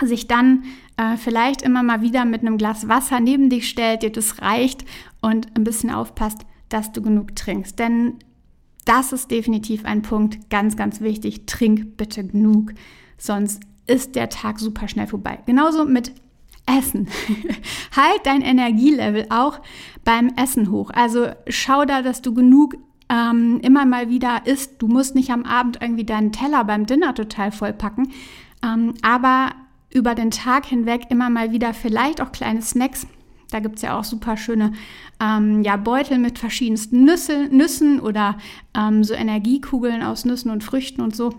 sich 0.00 0.28
dann 0.28 0.64
äh, 0.96 1.18
vielleicht 1.18 1.60
immer 1.60 1.82
mal 1.82 2.00
wieder 2.00 2.24
mit 2.24 2.40
einem 2.40 2.56
Glas 2.56 2.88
Wasser 2.88 3.20
neben 3.20 3.50
dich 3.50 3.68
stellt, 3.68 4.02
dir 4.02 4.12
das 4.12 4.40
reicht 4.40 4.86
und 5.20 5.54
ein 5.54 5.64
bisschen 5.64 5.90
aufpasst, 5.90 6.46
dass 6.68 6.92
du 6.92 7.02
genug 7.02 7.36
trinkst. 7.36 7.78
Denn 7.78 8.14
das 8.84 9.12
ist 9.12 9.30
definitiv 9.30 9.84
ein 9.84 10.02
Punkt, 10.02 10.50
ganz, 10.50 10.76
ganz 10.76 11.00
wichtig. 11.00 11.46
Trink 11.46 11.96
bitte 11.96 12.24
genug, 12.24 12.72
sonst 13.18 13.62
ist 13.86 14.14
der 14.14 14.28
Tag 14.28 14.58
super 14.58 14.88
schnell 14.88 15.06
vorbei. 15.06 15.38
Genauso 15.46 15.84
mit 15.84 16.12
Essen. 16.66 17.08
halt 17.96 18.20
dein 18.24 18.42
Energielevel 18.42 19.26
auch 19.30 19.60
beim 20.04 20.32
Essen 20.36 20.70
hoch. 20.70 20.90
Also 20.92 21.28
schau 21.48 21.84
da, 21.84 22.02
dass 22.02 22.22
du 22.22 22.34
genug 22.34 22.76
ähm, 23.08 23.60
immer 23.62 23.86
mal 23.86 24.08
wieder 24.08 24.42
isst. 24.46 24.82
Du 24.82 24.88
musst 24.88 25.14
nicht 25.14 25.30
am 25.30 25.44
Abend 25.44 25.78
irgendwie 25.80 26.04
deinen 26.04 26.32
Teller 26.32 26.64
beim 26.64 26.86
Dinner 26.86 27.14
total 27.14 27.52
vollpacken, 27.52 28.12
ähm, 28.64 28.94
aber 29.02 29.50
über 29.90 30.14
den 30.14 30.30
Tag 30.30 30.66
hinweg 30.66 31.06
immer 31.10 31.30
mal 31.30 31.52
wieder 31.52 31.72
vielleicht 31.72 32.20
auch 32.20 32.32
kleine 32.32 32.62
Snacks. 32.62 33.06
Da 33.50 33.60
gibt 33.60 33.76
es 33.76 33.82
ja 33.82 33.98
auch 33.98 34.04
super 34.04 34.36
schöne 34.36 34.72
ähm, 35.20 35.62
ja, 35.62 35.76
Beutel 35.76 36.18
mit 36.18 36.38
verschiedensten 36.38 37.04
Nüsse, 37.04 37.48
Nüssen 37.50 38.00
oder 38.00 38.38
ähm, 38.76 39.04
so 39.04 39.14
Energiekugeln 39.14 40.02
aus 40.02 40.24
Nüssen 40.24 40.50
und 40.50 40.64
Früchten 40.64 41.00
und 41.00 41.14
so. 41.14 41.32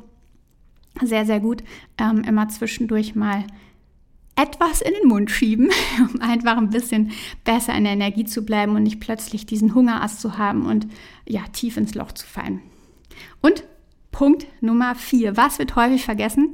Sehr, 1.01 1.25
sehr 1.25 1.39
gut. 1.39 1.63
Ähm, 1.97 2.23
immer 2.23 2.47
zwischendurch 2.49 3.15
mal 3.15 3.45
etwas 4.35 4.81
in 4.81 4.93
den 4.93 5.09
Mund 5.09 5.31
schieben, 5.31 5.69
um 5.99 6.21
einfach 6.21 6.57
ein 6.57 6.69
bisschen 6.69 7.11
besser 7.43 7.75
in 7.75 7.83
der 7.83 7.93
Energie 7.93 8.25
zu 8.25 8.45
bleiben 8.45 8.75
und 8.75 8.83
nicht 8.83 8.99
plötzlich 8.99 9.45
diesen 9.45 9.73
Hungerass 9.73 10.19
zu 10.19 10.37
haben 10.37 10.65
und 10.65 10.87
ja, 11.27 11.41
tief 11.51 11.75
ins 11.75 11.95
Loch 11.95 12.11
zu 12.13 12.25
fallen. 12.25 12.61
Und 13.41 13.63
Punkt 14.11 14.47
Nummer 14.61 14.95
vier. 14.95 15.37
Was 15.37 15.59
wird 15.59 15.75
häufig 15.75 16.05
vergessen? 16.05 16.53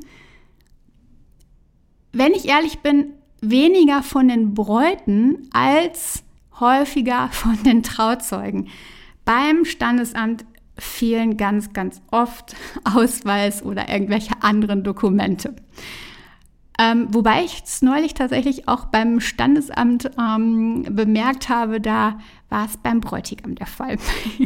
Wenn 2.12 2.33
ich 2.33 2.48
ehrlich 2.48 2.79
bin, 2.79 3.13
weniger 3.50 4.03
von 4.03 4.27
den 4.27 4.53
Bräuten 4.53 5.50
als 5.53 6.23
häufiger 6.59 7.29
von 7.31 7.62
den 7.63 7.83
Trauzeugen. 7.83 8.67
Beim 9.25 9.65
Standesamt 9.65 10.45
fehlen 10.77 11.38
ganz, 11.38 11.73
ganz 11.73 12.01
oft 12.12 12.55
Ausweis 12.83 13.63
oder 13.63 13.89
irgendwelche 13.89 14.41
anderen 14.41 14.83
Dokumente. 14.83 15.55
Ähm, 16.79 17.07
wobei 17.12 17.43
ich 17.43 17.62
es 17.63 17.83
neulich 17.83 18.15
tatsächlich 18.15 18.67
auch 18.67 18.85
beim 18.85 19.19
Standesamt 19.19 20.09
ähm, 20.19 20.83
bemerkt 20.89 21.47
habe, 21.47 21.79
da 21.79 22.19
war 22.50 22.65
es 22.65 22.77
beim 22.77 23.00
Bräutigam 23.00 23.53
der 23.53 23.67
Fall. 23.67 23.97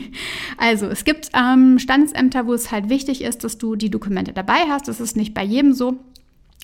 also 0.58 0.88
es 0.88 1.06
gibt 1.06 1.30
ähm, 1.34 1.80
Standesämter, 1.80 2.46
wo 2.46 2.54
es 2.54 2.70
halt 2.70 2.90
wichtig 2.90 3.22
ist, 3.22 3.46
dass 3.46 3.58
du 3.58 3.78
die 3.78 3.90
Dokumente 3.90 4.34
dabei 4.34 4.66
hast. 4.70 4.90
Das 4.90 5.00
ist 5.00 5.16
nicht 5.16 5.34
bei 5.34 5.44
jedem 5.44 5.74
so. 5.74 6.00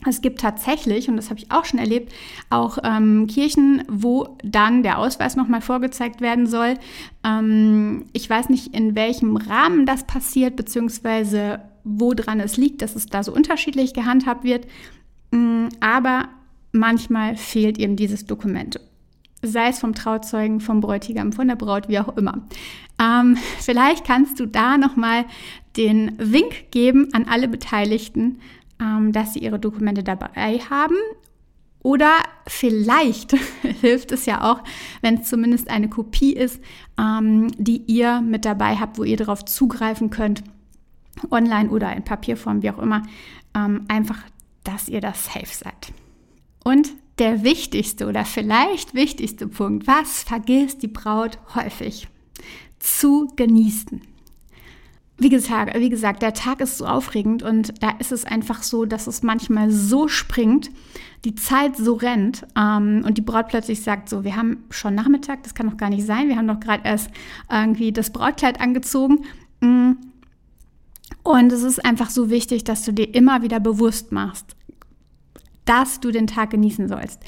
Es 0.06 0.22
gibt 0.22 0.42
tatsächlich, 0.42 1.08
und 1.08 1.16
das 1.16 1.30
habe 1.30 1.40
ich 1.40 1.52
auch 1.52 1.66
schon 1.66 1.80
erlebt, 1.80 2.14
auch 2.50 2.78
ähm, 2.84 3.28
Kirchen, 3.28 3.84
wo 3.90 4.38
dann 4.44 4.84
der 4.84 5.00
Ausweis 5.00 5.36
nochmal 5.36 5.62
vorgezeigt 5.62 6.22
werden 6.22 6.48
soll. 6.48 6.76
Ähm, 7.24 8.06
ich 8.14 8.30
weiß 8.30 8.50
nicht, 8.50 8.76
in 8.76 8.96
welchem 8.96 9.38
Rahmen 9.38 9.86
das 9.86 10.06
passiert, 10.06 10.56
beziehungsweise 10.56 11.62
woran 11.84 12.40
es 12.40 12.58
liegt, 12.58 12.82
dass 12.82 12.96
es 12.96 13.08
da 13.08 13.24
so 13.24 13.34
unterschiedlich 13.34 13.94
gehandhabt 13.94 14.44
wird. 14.44 14.68
Mm, 15.32 15.68
aber 15.80 16.30
manchmal 16.72 17.36
fehlt 17.36 17.78
eben 17.78 17.96
dieses 17.96 18.26
Dokument. 18.26 18.80
Sei 19.42 19.68
es 19.68 19.80
vom 19.80 19.94
Trauzeugen, 19.94 20.62
vom 20.62 20.80
Bräutigam, 20.80 21.34
von 21.34 21.48
der 21.48 21.56
Braut, 21.56 21.90
wie 21.90 22.00
auch 22.00 22.16
immer. 22.18 22.48
Ähm, 23.00 23.38
vielleicht 23.60 24.06
kannst 24.06 24.40
du 24.40 24.46
da 24.46 24.78
nochmal 24.78 25.26
den 25.76 26.14
Wink 26.18 26.72
geben 26.72 27.10
an 27.14 27.26
alle 27.28 27.48
Beteiligten, 27.48 28.40
ähm, 28.40 28.40
dass 29.12 29.34
sie 29.34 29.40
ihre 29.40 29.60
Dokumente 29.60 30.04
dabei 30.04 30.60
haben. 30.70 30.96
Oder 31.82 32.12
vielleicht 32.48 33.32
hilft 33.82 34.12
es 34.12 34.26
ja 34.26 34.50
auch, 34.50 34.64
wenn 35.02 35.16
es 35.16 35.30
zumindest 35.30 35.70
eine 35.70 35.90
Kopie 35.90 36.34
ist, 36.34 36.62
ähm, 36.98 37.52
die 37.58 37.84
ihr 37.88 38.22
mit 38.22 38.46
dabei 38.46 38.78
habt, 38.78 38.98
wo 38.98 39.04
ihr 39.04 39.18
darauf 39.18 39.44
zugreifen 39.44 40.10
könnt, 40.10 40.44
online 41.30 41.70
oder 41.70 41.94
in 41.96 42.04
Papierform, 42.04 42.64
wie 42.64 42.72
auch 42.72 42.80
immer, 42.80 43.04
ähm, 43.56 43.86
einfach 43.88 44.20
dass 44.64 44.88
ihr 44.88 45.02
das 45.02 45.26
safe 45.26 45.46
seid. 45.46 45.92
Und 46.64 46.94
der 47.20 47.44
wichtigste 47.44 48.08
oder 48.08 48.26
vielleicht 48.26 48.94
wichtigste 48.94 49.48
Punkt, 49.48 49.88
was 49.88 50.24
vergisst 50.24 50.82
die 50.82 50.88
Braut 50.88 51.38
häufig? 51.54 52.08
Zu 52.80 53.28
genießen. 53.36 54.02
Wie 55.24 55.30
gesagt, 55.30 55.74
wie 55.80 55.90
gesagt, 55.90 56.22
der 56.22 56.34
Tag 56.34 56.60
ist 56.60 56.78
so 56.78 56.86
aufregend 56.86 57.44
und 57.44 57.82
da 57.82 57.92
ist 57.92 58.12
es 58.12 58.26
einfach 58.26 58.62
so, 58.62 58.84
dass 58.84 59.08
es 59.08 59.24
manchmal 59.24 59.72
so 59.72 60.10
springt, 60.10 60.70
die 61.24 61.34
Zeit 61.34 61.78
so 61.78 61.94
rennt 61.94 62.46
ähm, 62.58 63.06
und 63.08 63.18
die 63.18 63.22
Braut 63.22 63.48
plötzlich 63.48 63.82
sagt 63.84 64.10
so, 64.10 64.26
wir 64.26 64.36
haben 64.36 64.66
schon 64.70 64.96
Nachmittag, 64.96 65.42
das 65.44 65.54
kann 65.54 65.70
doch 65.70 65.78
gar 65.78 65.90
nicht 65.90 66.06
sein, 66.06 66.28
wir 66.28 66.36
haben 66.36 66.50
doch 66.50 66.60
gerade 66.60 66.84
erst 66.84 67.10
irgendwie 67.50 67.94
das 67.94 68.10
Brautkleid 68.10 68.60
angezogen. 68.60 69.24
Mm, 69.62 69.94
und 71.24 71.54
es 71.54 71.64
ist 71.64 71.86
einfach 71.86 72.10
so 72.10 72.30
wichtig, 72.30 72.66
dass 72.66 72.84
du 72.84 72.92
dir 72.92 73.16
immer 73.16 73.44
wieder 73.44 73.62
bewusst 73.62 74.12
machst, 74.12 74.58
dass 75.64 76.02
du 76.02 76.12
den 76.12 76.28
Tag 76.28 76.50
genießen 76.50 76.90
sollst. 76.90 77.22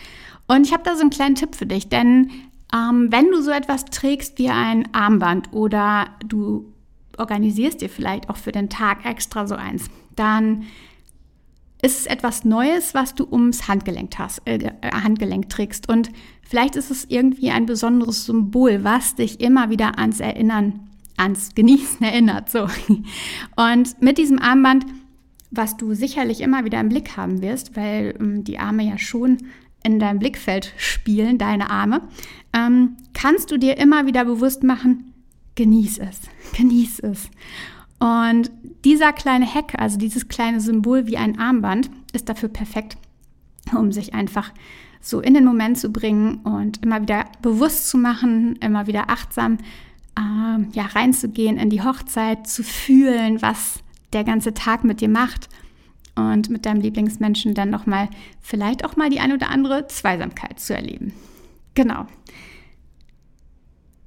Und 0.47 0.67
ich 0.67 0.73
habe 0.73 0.83
da 0.83 0.95
so 0.95 1.01
einen 1.01 1.11
kleinen 1.11 1.35
Tipp 1.35 1.55
für 1.55 1.65
dich, 1.65 1.87
denn 1.87 2.29
ähm, 2.73 3.07
wenn 3.09 3.31
du 3.31 3.41
so 3.41 3.51
etwas 3.51 3.85
trägst 3.85 4.37
wie 4.37 4.49
ein 4.49 4.93
Armband 4.93 5.53
oder 5.53 6.07
du 6.27 6.74
organisierst 7.19 7.81
dir 7.81 7.89
vielleicht 7.89 8.29
auch 8.29 8.37
für 8.37 8.51
den 8.51 8.69
Tag 8.69 9.05
extra 9.05 9.47
so 9.47 9.55
eins, 9.55 9.89
dann 10.15 10.63
ist 11.81 11.99
es 11.99 12.05
etwas 12.07 12.45
Neues, 12.45 12.93
was 12.93 13.13
du 13.15 13.27
ums 13.29 13.67
Handgelenk, 13.67 14.17
hast, 14.17 14.41
äh, 14.45 14.71
Handgelenk 14.83 15.49
trägst. 15.49 15.87
Und 15.87 16.09
vielleicht 16.41 16.75
ist 16.75 16.89
es 16.89 17.05
irgendwie 17.05 17.51
ein 17.51 17.65
besonderes 17.65 18.25
Symbol, 18.25 18.83
was 18.83 19.15
dich 19.15 19.39
immer 19.39 19.69
wieder 19.69 19.99
ans 19.99 20.19
Erinnern 20.19 20.89
ans 21.17 21.55
Genießen 21.55 22.05
erinnert. 22.05 22.49
So. 22.49 22.67
Und 23.55 24.01
mit 24.01 24.17
diesem 24.17 24.39
Armband, 24.39 24.85
was 25.51 25.77
du 25.77 25.93
sicherlich 25.93 26.41
immer 26.41 26.65
wieder 26.65 26.79
im 26.79 26.89
Blick 26.89 27.17
haben 27.17 27.41
wirst, 27.41 27.75
weil 27.75 28.15
ähm, 28.19 28.43
die 28.43 28.59
Arme 28.59 28.83
ja 28.83 28.97
schon 28.97 29.37
in 29.83 29.99
deinem 29.99 30.19
Blickfeld 30.19 30.73
spielen, 30.77 31.37
deine 31.37 31.69
Arme, 31.69 32.01
ähm, 32.53 32.97
kannst 33.13 33.51
du 33.51 33.57
dir 33.57 33.77
immer 33.77 34.07
wieder 34.07 34.25
bewusst 34.25 34.63
machen, 34.63 35.13
genieß 35.55 35.99
es, 35.99 36.21
genieß 36.57 36.99
es. 36.99 37.29
Und 37.99 38.51
dieser 38.83 39.13
kleine 39.13 39.51
Hack, 39.51 39.73
also 39.77 39.97
dieses 39.97 40.27
kleine 40.27 40.59
Symbol 40.59 41.07
wie 41.07 41.17
ein 41.17 41.39
Armband, 41.39 41.89
ist 42.13 42.29
dafür 42.29 42.49
perfekt, 42.49 42.97
um 43.75 43.91
sich 43.91 44.13
einfach 44.13 44.51
so 45.01 45.21
in 45.21 45.33
den 45.33 45.45
Moment 45.45 45.77
zu 45.77 45.91
bringen 45.91 46.37
und 46.37 46.83
immer 46.83 47.01
wieder 47.01 47.25
bewusst 47.41 47.89
zu 47.89 47.97
machen, 47.97 48.57
immer 48.57 48.87
wieder 48.87 49.09
achtsam 49.09 49.57
äh, 50.17 50.61
ja, 50.73 50.85
reinzugehen 50.93 51.57
in 51.57 51.69
die 51.69 51.83
Hochzeit, 51.83 52.47
zu 52.47 52.63
fühlen, 52.63 53.41
was 53.41 53.79
der 54.13 54.23
ganze 54.23 54.53
Tag 54.53 54.83
mit 54.83 55.01
dir 55.01 55.09
macht 55.09 55.49
und 56.15 56.49
mit 56.49 56.65
deinem 56.65 56.81
Lieblingsmenschen 56.81 57.53
dann 57.53 57.69
nochmal 57.69 58.09
vielleicht 58.41 58.85
auch 58.85 58.95
mal 58.95 59.09
die 59.09 59.19
ein 59.19 59.33
oder 59.33 59.49
andere 59.49 59.87
Zweisamkeit 59.87 60.59
zu 60.59 60.73
erleben. 60.73 61.13
Genau. 61.75 62.07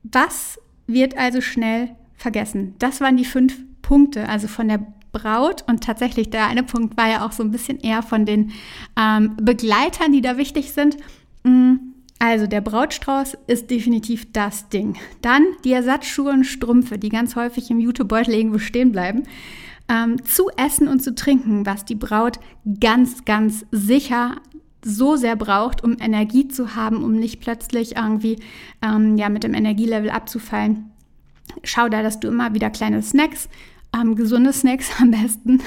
Was 0.03 0.59
wird 0.89 1.17
also 1.17 1.41
schnell 1.41 1.91
vergessen? 2.17 2.75
Das 2.81 3.01
waren 3.01 3.17
die 3.17 3.25
fünf 3.25 3.57
Punkte, 3.81 4.29
also 4.29 4.49
von 4.49 4.67
der 4.67 4.85
Braut 5.13 5.65
und 5.69 5.85
tatsächlich 5.85 6.31
der 6.31 6.49
eine 6.49 6.65
Punkt 6.65 6.97
war 6.97 7.09
ja 7.09 7.25
auch 7.25 7.33
so 7.33 7.45
ein 7.45 7.53
bisschen 7.53 7.79
eher 7.79 8.03
von 8.03 8.27
den 8.27 8.51
ähm, 8.99 9.37
Begleitern, 9.41 10.13
die 10.13 10.21
da 10.21 10.37
wichtig 10.37 10.73
sind. 10.73 10.97
Mhm 11.45 11.95
also 12.19 12.49
der 12.49 12.61
Brautstrauß 12.61 13.37
ist 13.47 13.71
definitiv 13.71 14.33
das 14.33 14.69
Ding. 14.69 14.97
Dann 15.23 15.45
die 15.65 15.73
Ersatzschuhe 15.73 16.33
und 16.33 16.45
Strümpfe, 16.45 16.99
die 16.99 17.11
ganz 17.11 17.37
häufig 17.37 17.71
im 17.71 17.79
Jutebeutel 17.79 18.35
irgendwo 18.35 18.59
stehen 18.59 18.93
bleiben. 18.93 19.23
Ähm, 19.89 20.23
zu 20.25 20.51
essen 20.57 20.89
und 20.89 21.01
zu 21.01 21.15
trinken, 21.15 21.65
was 21.65 21.85
die 21.85 21.95
Braut 21.95 22.41
ganz, 22.81 23.25
ganz 23.25 23.65
sicher 23.71 24.37
so 24.85 25.17
sehr 25.17 25.37
braucht, 25.37 25.83
um 25.83 25.97
Energie 26.01 26.49
zu 26.49 26.75
haben, 26.75 27.03
um 27.03 27.17
nicht 27.17 27.41
plötzlich 27.41 27.97
irgendwie 27.97 28.39
ähm, 28.83 29.17
ja, 29.17 29.29
mit 29.29 29.45
dem 29.45 29.55
Energielevel 29.55 30.11
abzufallen. 30.11 30.91
Schau 31.65 31.89
da, 31.89 32.03
dass 32.03 32.21
du 32.21 32.29
immer 32.29 32.55
wieder 32.55 32.71
kleine 32.71 33.03
Snacks, 33.03 33.49
ähm, 33.95 34.15
gesunde 34.15 34.53
Snacks 34.53 34.91
am 35.01 35.11
besten, 35.11 35.61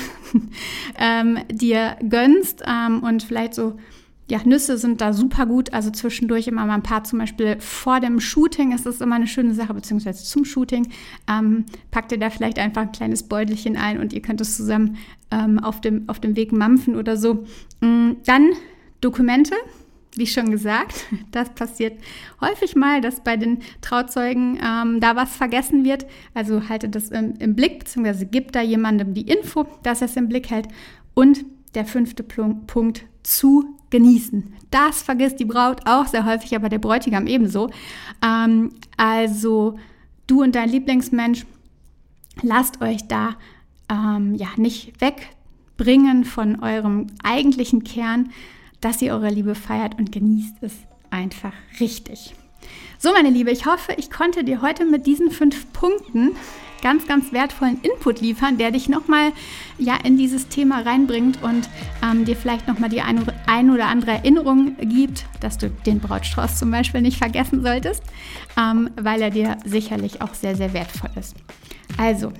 ähm, 0.97 1.39
dir 1.51 1.97
gönnst 2.07 2.63
ähm, 2.65 3.03
und 3.03 3.23
vielleicht 3.23 3.53
so 3.53 3.77
ja, 4.31 4.39
Nüsse 4.45 4.77
sind 4.77 5.01
da 5.01 5.11
super 5.11 5.45
gut. 5.45 5.73
Also 5.73 5.91
zwischendurch 5.91 6.47
immer 6.47 6.65
mal 6.65 6.75
ein 6.75 6.83
paar, 6.83 7.03
zum 7.03 7.19
Beispiel 7.19 7.59
vor 7.59 7.99
dem 7.99 8.21
Shooting 8.21 8.71
ist 8.71 8.85
das 8.85 9.01
immer 9.01 9.15
eine 9.15 9.27
schöne 9.27 9.53
Sache, 9.53 9.73
beziehungsweise 9.73 10.23
zum 10.23 10.45
Shooting. 10.45 10.87
Ähm, 11.29 11.65
packt 11.91 12.13
ihr 12.13 12.17
da 12.17 12.29
vielleicht 12.29 12.57
einfach 12.57 12.83
ein 12.83 12.93
kleines 12.93 13.23
Beutelchen 13.23 13.75
ein 13.75 13.99
und 13.99 14.13
ihr 14.13 14.21
könnt 14.21 14.39
es 14.39 14.55
zusammen 14.55 14.95
ähm, 15.31 15.59
auf, 15.59 15.81
dem, 15.81 16.07
auf 16.07 16.21
dem 16.21 16.37
Weg 16.37 16.53
mampfen 16.53 16.95
oder 16.95 17.17
so. 17.17 17.43
Mm, 17.81 18.11
dann 18.25 18.51
Dokumente. 19.01 19.55
wie 20.15 20.27
schon 20.27 20.51
gesagt, 20.51 21.05
das 21.31 21.49
passiert 21.49 21.99
häufig 22.41 22.75
mal, 22.75 23.01
dass 23.01 23.23
bei 23.23 23.37
den 23.37 23.59
Trauzeugen 23.81 24.59
ähm, 24.63 24.99
da 24.99 25.15
was 25.15 25.35
vergessen 25.35 25.83
wird. 25.83 26.05
Also 26.33 26.69
haltet 26.69 26.95
das 26.95 27.09
im, 27.09 27.35
im 27.39 27.55
Blick, 27.55 27.79
beziehungsweise 27.79 28.25
gibt 28.25 28.55
da 28.55 28.61
jemandem 28.61 29.13
die 29.13 29.27
Info, 29.29 29.65
dass 29.83 30.01
er 30.01 30.05
es 30.05 30.15
im 30.15 30.27
Blick 30.27 30.49
hält. 30.49 30.67
Und 31.13 31.45
der 31.75 31.85
fünfte 31.85 32.23
Punkt, 32.23 33.05
zu 33.23 33.77
genießen. 33.89 34.53
Das 34.71 35.01
vergisst 35.01 35.39
die 35.39 35.45
Braut 35.45 35.81
auch 35.85 36.07
sehr 36.07 36.25
häufig, 36.25 36.55
aber 36.55 36.69
der 36.69 36.79
Bräutigam 36.79 37.27
ebenso. 37.27 37.69
Ähm, 38.23 38.71
also 38.97 39.77
du 40.27 40.41
und 40.41 40.55
dein 40.55 40.69
Lieblingsmensch, 40.69 41.45
lasst 42.41 42.81
euch 42.81 43.07
da 43.07 43.35
ähm, 43.89 44.35
ja 44.35 44.47
nicht 44.55 44.93
wegbringen 45.01 46.23
von 46.23 46.61
eurem 46.61 47.07
eigentlichen 47.23 47.83
Kern, 47.83 48.31
dass 48.81 49.01
ihr 49.01 49.13
eure 49.13 49.29
Liebe 49.29 49.55
feiert 49.55 49.97
und 49.97 50.11
genießt 50.11 50.57
es 50.61 50.73
einfach 51.09 51.53
richtig. 51.79 52.35
So, 52.97 53.11
meine 53.13 53.29
Liebe, 53.29 53.51
ich 53.51 53.65
hoffe, 53.65 53.93
ich 53.97 54.11
konnte 54.11 54.43
dir 54.43 54.61
heute 54.61 54.85
mit 54.85 55.07
diesen 55.07 55.31
fünf 55.31 55.71
Punkten 55.73 56.35
ganz, 56.81 57.07
ganz 57.07 57.31
wertvollen 57.31 57.79
Input 57.81 58.21
liefern, 58.21 58.57
der 58.57 58.71
dich 58.71 58.89
nochmal 58.89 59.31
ja, 59.77 59.97
in 60.03 60.17
dieses 60.17 60.47
Thema 60.47 60.81
reinbringt 60.81 61.41
und 61.41 61.69
ähm, 62.03 62.25
dir 62.25 62.35
vielleicht 62.35 62.67
nochmal 62.67 62.89
die 62.89 63.01
ein, 63.01 63.25
ein 63.47 63.69
oder 63.69 63.87
andere 63.87 64.11
Erinnerung 64.11 64.75
gibt, 64.79 65.25
dass 65.39 65.57
du 65.57 65.69
den 65.69 65.99
Brautstrauß 65.99 66.57
zum 66.57 66.71
Beispiel 66.71 67.01
nicht 67.01 67.17
vergessen 67.17 67.61
solltest, 67.61 68.03
ähm, 68.57 68.89
weil 68.99 69.21
er 69.21 69.29
dir 69.29 69.57
sicherlich 69.63 70.21
auch 70.21 70.33
sehr, 70.33 70.55
sehr 70.55 70.73
wertvoll 70.73 71.11
ist. 71.15 71.35
Also, 71.97 72.31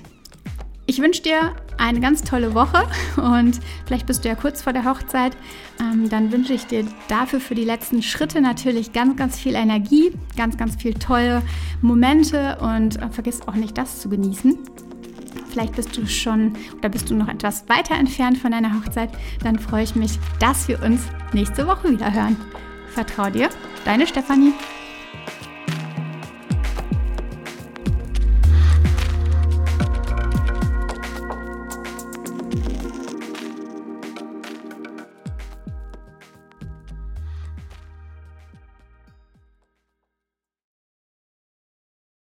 ich 0.88 1.00
wünsche 1.02 1.22
dir 1.22 1.56
eine 1.82 2.00
ganz 2.00 2.22
tolle 2.24 2.54
Woche 2.54 2.88
und 3.18 3.60
vielleicht 3.86 4.06
bist 4.06 4.24
du 4.24 4.30
ja 4.30 4.36
kurz 4.36 4.62
vor 4.62 4.72
der 4.72 4.86
Hochzeit. 4.86 5.36
Ähm, 5.80 6.10
dann 6.10 6.32
wünsche 6.32 6.54
ich 6.54 6.68
dir 6.68 6.86
dafür 7.08 7.40
für 7.40 7.56
die 7.56 7.66
letzten 7.66 8.04
Schritte 8.04 8.40
natürlich 8.40 8.94
ganz, 8.94 9.18
ganz 9.18 9.40
viel 9.40 9.56
Energie, 9.56 10.14
ganz, 10.38 10.58
ganz 10.58 10.76
viel 10.76 10.94
tolle 10.94 11.42
Momente 11.82 12.58
und 12.62 13.02
äh, 13.02 13.10
vergiss 13.10 13.42
auch 13.48 13.56
nicht 13.56 13.78
das 13.78 14.00
zu 14.00 14.10
genießen. 14.10 14.58
Vielleicht 15.50 15.76
bist 15.76 15.98
du 15.98 16.08
schon 16.08 16.54
oder 16.78 16.88
bist 16.88 17.10
du 17.10 17.16
noch 17.16 17.28
etwas 17.28 17.68
weiter 17.68 17.96
entfernt 17.96 18.38
von 18.38 18.52
deiner 18.52 18.74
Hochzeit. 18.74 19.10
Dann 19.44 19.60
freue 19.60 19.84
ich 19.84 19.96
mich, 19.96 20.18
dass 20.40 20.68
wir 20.68 20.82
uns 20.82 21.02
nächste 21.34 21.68
Woche 21.68 21.92
wieder 21.92 22.14
hören. 22.14 22.38
Vertrau 22.94 23.30
dir, 23.30 23.50
deine 23.84 24.08
Stefanie. 24.08 24.54